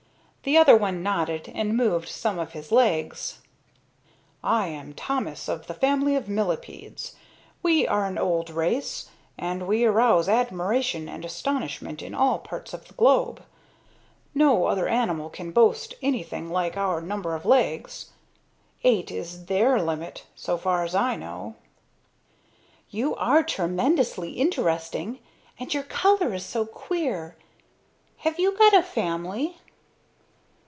[0.43, 3.41] The other one nodded and moved some of his legs.
[4.43, 7.13] "I am Thomas of the family of millepeds.
[7.61, 12.87] We are an old race, and we arouse admiration and astonishment in all parts of
[12.87, 13.43] the globe.
[14.33, 18.09] No other animals can boast anything like our number of legs.
[18.83, 21.53] Eight is their limit, so far as I know."
[22.89, 25.19] "You are tremendously interesting.
[25.59, 27.35] And your color is so queer.
[28.17, 29.57] Have you got a family?"